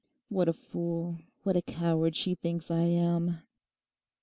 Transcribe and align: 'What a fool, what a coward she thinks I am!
'What 0.29 0.49
a 0.49 0.53
fool, 0.53 1.19
what 1.43 1.55
a 1.55 1.61
coward 1.61 2.15
she 2.15 2.33
thinks 2.33 2.71
I 2.71 2.85
am! 2.85 3.43